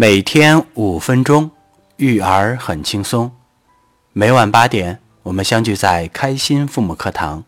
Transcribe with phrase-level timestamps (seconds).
[0.00, 1.50] 每天五分钟，
[1.98, 3.30] 育儿很轻松。
[4.14, 7.44] 每晚八点，我们相聚在开心父母课堂。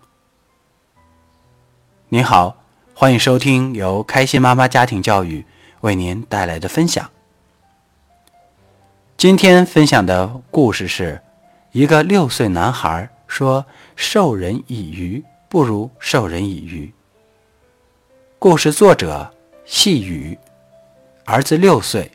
[2.10, 2.58] 您好，
[2.92, 5.46] 欢迎收听由开心妈妈家庭教育
[5.80, 7.08] 为您带来的分享。
[9.16, 11.22] 今天分享的故事是
[11.70, 13.64] 一个六岁男孩说
[13.96, 16.92] ：“授人以鱼不如授人以渔。”
[18.38, 19.32] 故事作者
[19.64, 20.38] 细雨，
[21.24, 22.10] 儿子六岁。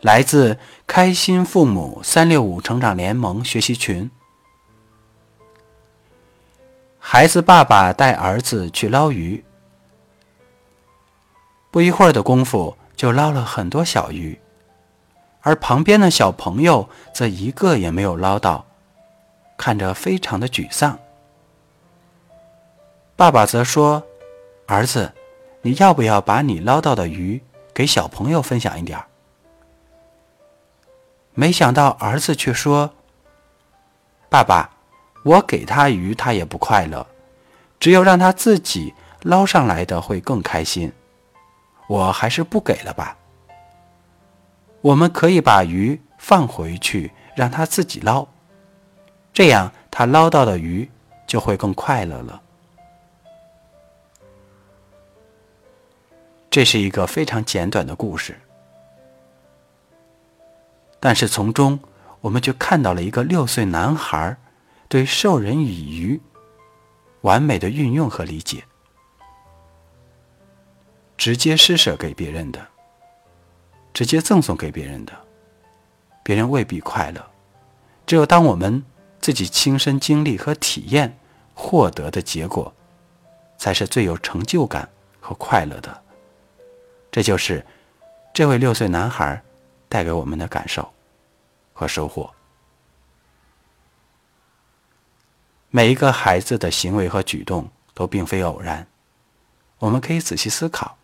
[0.00, 4.08] 来自开心父母三六五成长联盟学习群。
[6.98, 9.42] 孩子爸爸带儿子去捞鱼，
[11.70, 14.38] 不一会儿的功夫就捞了很多小鱼，
[15.40, 18.64] 而旁边的小朋友则一个也没有捞到，
[19.56, 20.96] 看着非常的沮丧。
[23.16, 24.00] 爸爸则说
[24.68, 25.12] ：“儿子，
[25.62, 27.42] 你要不要把你捞到的鱼
[27.74, 29.04] 给小朋友分享一点儿？”
[31.38, 32.92] 没想到儿子却说
[34.28, 34.68] ：“爸爸，
[35.24, 37.06] 我给他鱼，他也不快乐。
[37.78, 40.92] 只有让他自己捞上来的会更开心。
[41.86, 43.16] 我还是不给了吧。
[44.80, 48.26] 我们可以把鱼放回去，让他自己捞，
[49.32, 50.90] 这样他捞到的鱼
[51.24, 52.42] 就会更快乐了。”
[56.50, 58.36] 这是一个非常简短的故事。
[61.00, 61.78] 但是从中，
[62.20, 64.36] 我们却看到了一个六岁男孩
[64.88, 66.20] 对“授人以渔”
[67.22, 68.64] 完美的运用和理解。
[71.16, 72.66] 直接施舍给别人的，
[73.92, 75.12] 直接赠送给别人的，
[76.22, 77.24] 别人未必快乐。
[78.06, 78.84] 只有当我们
[79.20, 81.18] 自己亲身经历和体验
[81.54, 82.72] 获得的结果，
[83.56, 84.88] 才是最有成就感
[85.20, 86.02] 和快乐的。
[87.10, 87.64] 这就是
[88.32, 89.42] 这位六岁男孩。
[89.88, 90.92] 带给我们的感受
[91.72, 92.32] 和收获。
[95.70, 98.86] 每一个孩子的行为和举动都并非偶然，
[99.78, 100.96] 我们可以仔细思考。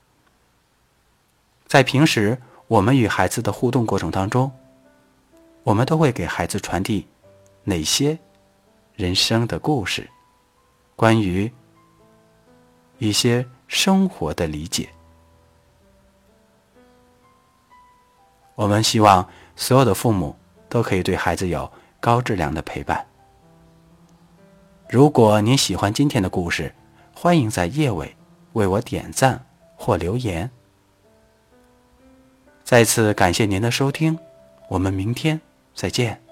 [1.66, 4.50] 在平时我们与孩子的互动过程当中，
[5.62, 7.06] 我们都会给孩子传递
[7.64, 8.18] 哪些
[8.94, 10.08] 人生的故事，
[10.96, 11.52] 关于
[12.98, 14.88] 一些生活的理解。
[18.54, 20.34] 我们希望所有的父母
[20.68, 21.70] 都可以对孩子有
[22.00, 23.04] 高质量的陪伴。
[24.88, 26.74] 如果您喜欢今天的故事，
[27.14, 28.14] 欢迎在页尾
[28.52, 29.44] 为我点赞
[29.76, 30.50] 或留言。
[32.62, 34.18] 再次感谢您的收听，
[34.68, 35.40] 我们明天
[35.74, 36.23] 再见。